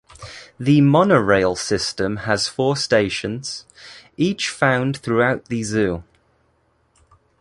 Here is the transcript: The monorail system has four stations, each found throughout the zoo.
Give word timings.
The 0.59 0.81
monorail 0.81 1.55
system 1.55 2.17
has 2.25 2.47
four 2.47 2.75
stations, 2.75 3.67
each 4.17 4.49
found 4.49 4.97
throughout 4.97 5.45
the 5.45 5.61
zoo. 5.61 6.03